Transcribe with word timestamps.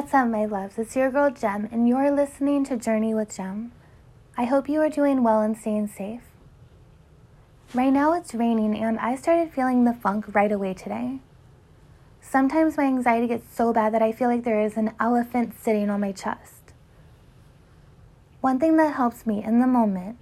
What's 0.00 0.14
up, 0.14 0.28
my 0.28 0.46
loves? 0.46 0.78
It's 0.78 0.96
your 0.96 1.10
girl 1.10 1.30
Jem, 1.30 1.68
and 1.70 1.86
you're 1.86 2.10
listening 2.10 2.64
to 2.64 2.76
Journey 2.78 3.12
with 3.12 3.36
Jem. 3.36 3.70
I 4.34 4.46
hope 4.46 4.66
you 4.66 4.80
are 4.80 4.88
doing 4.88 5.22
well 5.22 5.42
and 5.42 5.54
staying 5.54 5.88
safe. 5.88 6.22
Right 7.74 7.92
now 7.92 8.14
it's 8.14 8.34
raining, 8.34 8.74
and 8.74 8.98
I 8.98 9.14
started 9.14 9.52
feeling 9.52 9.84
the 9.84 9.92
funk 9.92 10.34
right 10.34 10.50
away 10.50 10.72
today. 10.72 11.18
Sometimes 12.22 12.78
my 12.78 12.84
anxiety 12.84 13.26
gets 13.26 13.54
so 13.54 13.74
bad 13.74 13.92
that 13.92 14.00
I 14.00 14.12
feel 14.12 14.30
like 14.30 14.42
there 14.42 14.64
is 14.64 14.78
an 14.78 14.94
elephant 14.98 15.52
sitting 15.60 15.90
on 15.90 16.00
my 16.00 16.12
chest. 16.12 16.72
One 18.40 18.58
thing 18.58 18.78
that 18.78 18.94
helps 18.94 19.26
me 19.26 19.44
in 19.44 19.60
the 19.60 19.66
moment 19.66 20.16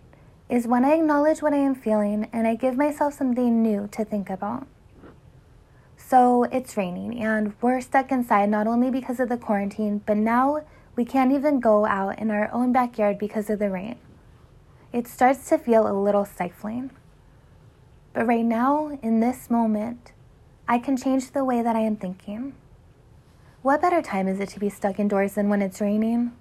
is 0.48 0.66
when 0.66 0.84
I 0.84 0.94
acknowledge 0.94 1.40
what 1.40 1.54
I 1.54 1.58
am 1.58 1.76
feeling 1.76 2.28
and 2.32 2.48
I 2.48 2.56
give 2.56 2.76
myself 2.76 3.14
something 3.14 3.62
new 3.62 3.88
to 3.92 4.04
think 4.04 4.28
about. 4.28 4.66
So 6.08 6.44
it's 6.44 6.74
raining 6.74 7.22
and 7.22 7.52
we're 7.60 7.82
stuck 7.82 8.10
inside 8.10 8.48
not 8.48 8.66
only 8.66 8.90
because 8.90 9.20
of 9.20 9.28
the 9.28 9.36
quarantine, 9.36 10.00
but 10.06 10.16
now 10.16 10.62
we 10.96 11.04
can't 11.04 11.32
even 11.32 11.60
go 11.60 11.84
out 11.84 12.18
in 12.18 12.30
our 12.30 12.50
own 12.50 12.72
backyard 12.72 13.18
because 13.18 13.50
of 13.50 13.58
the 13.58 13.68
rain. 13.68 13.96
It 14.90 15.06
starts 15.06 15.46
to 15.50 15.58
feel 15.58 15.86
a 15.86 15.92
little 15.92 16.24
stifling. 16.24 16.92
But 18.14 18.26
right 18.26 18.44
now, 18.44 18.98
in 19.02 19.20
this 19.20 19.50
moment, 19.50 20.12
I 20.66 20.78
can 20.78 20.96
change 20.96 21.32
the 21.32 21.44
way 21.44 21.60
that 21.60 21.76
I 21.76 21.80
am 21.80 21.96
thinking. 21.96 22.54
What 23.60 23.82
better 23.82 24.00
time 24.00 24.28
is 24.28 24.40
it 24.40 24.48
to 24.50 24.58
be 24.58 24.70
stuck 24.70 24.98
indoors 24.98 25.34
than 25.34 25.50
when 25.50 25.60
it's 25.60 25.78
raining? 25.78 26.32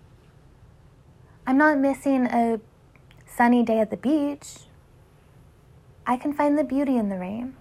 I'm 1.45 1.57
not 1.57 1.77
missing 1.77 2.25
a 2.27 2.61
sunny 3.25 3.63
day 3.63 3.79
at 3.79 3.91
the 3.91 3.97
beach. 3.97 4.59
I 6.05 6.15
can 6.15 6.31
find 6.31 6.57
the 6.57 6.63
beauty 6.63 6.95
in 6.95 7.09
the 7.09 7.19
rain. 7.19 7.57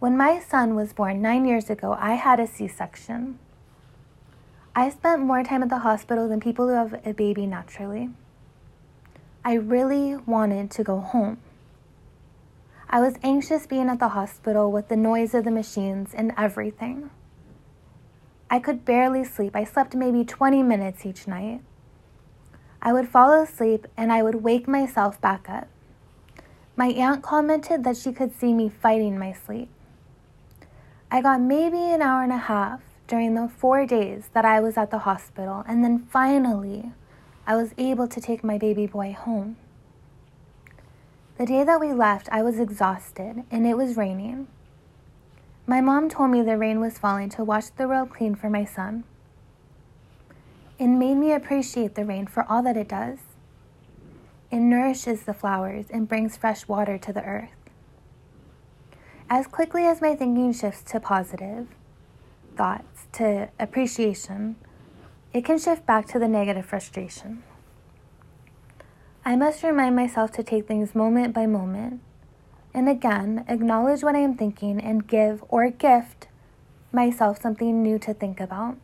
When 0.00 0.16
my 0.16 0.38
son 0.38 0.76
was 0.76 0.92
born 0.92 1.20
nine 1.20 1.44
years 1.44 1.68
ago, 1.68 1.96
I 1.98 2.14
had 2.14 2.38
a 2.38 2.46
C 2.46 2.68
section. 2.68 3.40
I 4.72 4.90
spent 4.90 5.22
more 5.22 5.42
time 5.42 5.64
at 5.64 5.70
the 5.70 5.80
hospital 5.80 6.28
than 6.28 6.38
people 6.38 6.68
who 6.68 6.74
have 6.74 7.04
a 7.04 7.12
baby 7.12 7.46
naturally. 7.46 8.10
I 9.44 9.54
really 9.54 10.14
wanted 10.14 10.70
to 10.70 10.84
go 10.84 11.00
home. 11.00 11.38
I 12.88 13.00
was 13.00 13.16
anxious 13.24 13.66
being 13.66 13.88
at 13.88 13.98
the 13.98 14.10
hospital 14.10 14.70
with 14.70 14.86
the 14.86 14.96
noise 14.96 15.34
of 15.34 15.42
the 15.42 15.50
machines 15.50 16.14
and 16.14 16.32
everything. 16.38 17.10
I 18.48 18.60
could 18.60 18.84
barely 18.84 19.24
sleep. 19.24 19.56
I 19.56 19.64
slept 19.64 19.96
maybe 19.96 20.24
20 20.24 20.62
minutes 20.62 21.04
each 21.04 21.26
night. 21.26 21.60
I 22.80 22.92
would 22.92 23.08
fall 23.08 23.32
asleep 23.32 23.88
and 23.96 24.12
I 24.12 24.22
would 24.22 24.44
wake 24.44 24.68
myself 24.68 25.20
back 25.20 25.50
up. 25.50 25.66
My 26.76 26.86
aunt 26.90 27.24
commented 27.24 27.82
that 27.82 27.96
she 27.96 28.12
could 28.12 28.32
see 28.38 28.52
me 28.52 28.68
fighting 28.68 29.18
my 29.18 29.32
sleep. 29.32 29.68
I 31.10 31.22
got 31.22 31.40
maybe 31.40 31.78
an 31.78 32.02
hour 32.02 32.22
and 32.22 32.32
a 32.32 32.36
half 32.36 32.80
during 33.06 33.34
the 33.34 33.48
four 33.48 33.86
days 33.86 34.28
that 34.34 34.44
I 34.44 34.60
was 34.60 34.76
at 34.76 34.90
the 34.90 34.98
hospital, 34.98 35.64
and 35.66 35.82
then 35.82 36.06
finally, 36.10 36.92
I 37.46 37.56
was 37.56 37.72
able 37.78 38.06
to 38.08 38.20
take 38.20 38.44
my 38.44 38.58
baby 38.58 38.86
boy 38.86 39.16
home. 39.18 39.56
The 41.38 41.46
day 41.46 41.64
that 41.64 41.80
we 41.80 41.94
left, 41.94 42.28
I 42.30 42.42
was 42.42 42.58
exhausted 42.58 43.44
and 43.50 43.66
it 43.66 43.76
was 43.76 43.96
raining. 43.96 44.48
My 45.66 45.80
mom 45.80 46.10
told 46.10 46.30
me 46.30 46.42
the 46.42 46.58
rain 46.58 46.80
was 46.80 46.98
falling 46.98 47.30
to 47.30 47.44
wash 47.44 47.68
the 47.70 47.86
road 47.86 48.10
clean 48.10 48.34
for 48.34 48.50
my 48.50 48.64
son. 48.64 49.04
It 50.78 50.88
made 50.88 51.14
me 51.14 51.32
appreciate 51.32 51.94
the 51.94 52.04
rain 52.04 52.26
for 52.26 52.44
all 52.50 52.62
that 52.64 52.76
it 52.76 52.88
does. 52.88 53.20
It 54.50 54.58
nourishes 54.58 55.22
the 55.22 55.32
flowers 55.32 55.86
and 55.90 56.08
brings 56.08 56.36
fresh 56.36 56.68
water 56.68 56.98
to 56.98 57.12
the 57.12 57.22
earth. 57.22 57.57
As 59.30 59.46
quickly 59.46 59.84
as 59.84 60.00
my 60.00 60.14
thinking 60.14 60.54
shifts 60.54 60.80
to 60.90 61.00
positive 61.00 61.66
thoughts, 62.56 63.06
to 63.12 63.50
appreciation, 63.60 64.56
it 65.34 65.44
can 65.44 65.58
shift 65.58 65.84
back 65.84 66.06
to 66.08 66.18
the 66.18 66.26
negative 66.26 66.64
frustration. 66.64 67.42
I 69.26 69.36
must 69.36 69.62
remind 69.62 69.94
myself 69.94 70.32
to 70.32 70.42
take 70.42 70.66
things 70.66 70.94
moment 70.94 71.34
by 71.34 71.44
moment, 71.44 72.00
and 72.72 72.88
again, 72.88 73.44
acknowledge 73.48 74.02
what 74.02 74.14
I 74.14 74.20
am 74.20 74.34
thinking 74.34 74.80
and 74.80 75.06
give 75.06 75.44
or 75.50 75.68
gift 75.68 76.28
myself 76.90 77.38
something 77.38 77.82
new 77.82 77.98
to 77.98 78.14
think 78.14 78.40
about. 78.40 78.78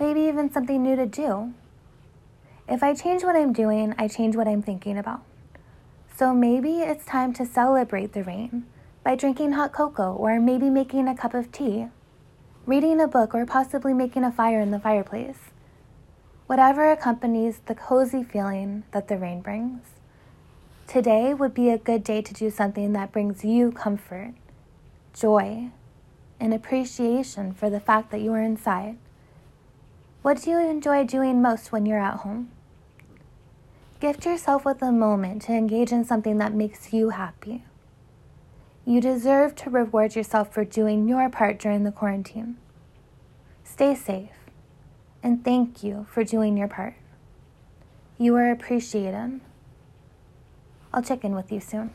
Maybe 0.00 0.22
even 0.22 0.52
something 0.52 0.82
new 0.82 0.96
to 0.96 1.06
do. 1.06 1.54
If 2.68 2.82
I 2.82 2.92
change 2.92 3.22
what 3.22 3.36
I'm 3.36 3.52
doing, 3.52 3.94
I 3.98 4.08
change 4.08 4.34
what 4.34 4.48
I'm 4.48 4.62
thinking 4.62 4.98
about. 4.98 5.22
So 6.16 6.34
maybe 6.34 6.80
it's 6.80 7.04
time 7.04 7.32
to 7.34 7.46
celebrate 7.46 8.14
the 8.14 8.24
rain 8.24 8.66
by 9.08 9.14
drinking 9.14 9.52
hot 9.52 9.72
cocoa 9.72 10.12
or 10.12 10.38
maybe 10.38 10.68
making 10.68 11.08
a 11.08 11.16
cup 11.16 11.32
of 11.32 11.50
tea, 11.50 11.86
reading 12.66 13.00
a 13.00 13.08
book, 13.08 13.34
or 13.34 13.46
possibly 13.46 13.94
making 13.94 14.22
a 14.22 14.30
fire 14.30 14.60
in 14.60 14.70
the 14.70 14.78
fireplace. 14.78 15.38
Whatever 16.46 16.92
accompanies 16.92 17.60
the 17.64 17.74
cozy 17.74 18.22
feeling 18.22 18.82
that 18.92 19.08
the 19.08 19.16
rain 19.16 19.40
brings. 19.40 19.80
Today 20.86 21.32
would 21.32 21.54
be 21.54 21.70
a 21.70 21.78
good 21.78 22.04
day 22.04 22.20
to 22.20 22.34
do 22.34 22.50
something 22.50 22.92
that 22.92 23.10
brings 23.10 23.42
you 23.42 23.72
comfort, 23.72 24.34
joy, 25.14 25.70
and 26.38 26.52
appreciation 26.52 27.54
for 27.54 27.70
the 27.70 27.80
fact 27.80 28.10
that 28.10 28.20
you 28.20 28.34
are 28.34 28.42
inside. 28.42 28.98
What 30.20 30.42
do 30.42 30.50
you 30.50 30.58
enjoy 30.58 31.04
doing 31.04 31.40
most 31.40 31.72
when 31.72 31.86
you're 31.86 31.98
at 31.98 32.18
home? 32.18 32.50
Gift 34.00 34.26
yourself 34.26 34.66
with 34.66 34.82
a 34.82 34.92
moment 34.92 35.40
to 35.44 35.52
engage 35.52 35.92
in 35.92 36.04
something 36.04 36.36
that 36.36 36.52
makes 36.52 36.92
you 36.92 37.08
happy. 37.08 37.64
You 38.88 39.02
deserve 39.02 39.54
to 39.56 39.68
reward 39.68 40.16
yourself 40.16 40.50
for 40.50 40.64
doing 40.64 41.06
your 41.06 41.28
part 41.28 41.58
during 41.58 41.84
the 41.84 41.92
quarantine. 41.92 42.56
Stay 43.62 43.94
safe, 43.94 44.30
and 45.22 45.44
thank 45.44 45.82
you 45.82 46.06
for 46.10 46.24
doing 46.24 46.56
your 46.56 46.68
part. 46.68 46.94
You 48.16 48.34
are 48.36 48.50
appreciated. 48.50 49.42
I'll 50.90 51.02
check 51.02 51.22
in 51.22 51.34
with 51.34 51.52
you 51.52 51.60
soon. 51.60 51.90